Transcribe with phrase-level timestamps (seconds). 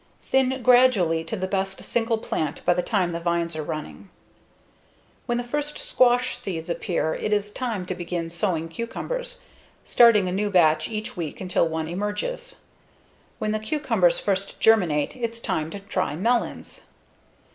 [0.23, 4.09] Thin gradually to the best single plant by the time the vines are running.
[5.27, 9.43] When the first squash seeds appear it is time to begin sowing cucumbers,
[9.85, 12.61] starting a new batch each week until one emerges.
[13.37, 16.85] When the cucumbers first germinate, it's time to try melons.